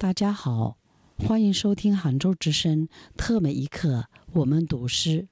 [0.00, 0.78] 大家好，
[1.18, 5.28] 欢迎收听杭州之声特美一刻，我们读诗。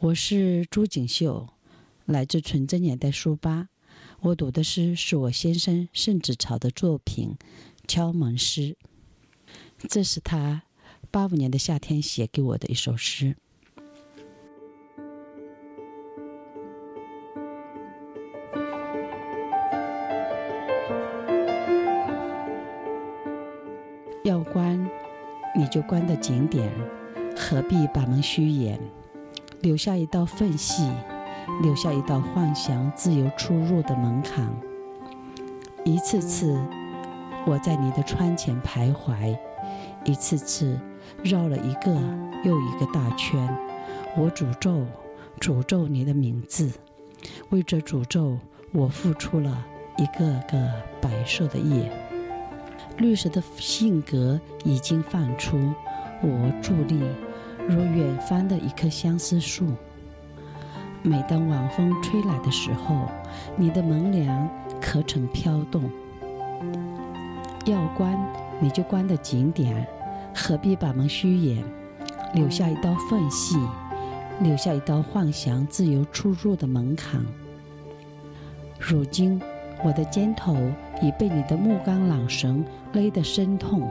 [0.00, 1.48] 我是朱锦绣，
[2.04, 3.70] 来自纯真年代书吧。
[4.20, 7.36] 我读的诗是我先生盛子潮的作品
[7.88, 8.76] 《敲门诗》，
[9.88, 10.64] 这是他
[11.10, 13.38] 八五年的夏天写给我的一首诗。
[24.28, 24.78] 要关，
[25.56, 26.70] 你就关得紧点，
[27.34, 28.78] 何必把门虚掩，
[29.62, 30.86] 留下一道缝隙，
[31.62, 34.54] 留下一道幻想自由出入的门槛。
[35.82, 36.60] 一次次，
[37.46, 39.34] 我在你的窗前徘徊，
[40.04, 40.78] 一次次
[41.22, 41.90] 绕了一个
[42.44, 43.48] 又一个大圈。
[44.14, 44.84] 我诅咒，
[45.40, 46.70] 诅咒你的名字，
[47.48, 48.36] 为这诅咒，
[48.72, 49.64] 我付出了
[49.96, 50.70] 一个个
[51.00, 51.90] 白色的夜。
[52.98, 55.56] 绿色的性格已经放出，
[56.20, 57.00] 我伫立
[57.68, 59.66] 如远方的一棵相思树。
[61.02, 63.08] 每当晚风吹来的时候，
[63.56, 64.50] 你的门梁
[64.80, 65.88] 可曾飘动？
[67.66, 68.18] 要关
[68.58, 69.86] 你就关得紧点，
[70.34, 71.64] 何必把门虚掩，
[72.34, 73.56] 留下一道缝隙，
[74.40, 77.24] 留下一道幻想自由出入的门槛？
[78.80, 79.40] 如今。
[79.84, 80.56] 我的肩头
[81.00, 83.88] 已被你的木杆缆绳勒得生痛，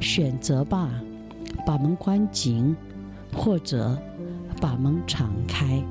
[0.00, 0.90] 选择吧，
[1.66, 2.76] 把门关紧，
[3.34, 3.96] 或者
[4.60, 5.82] 把门敞开。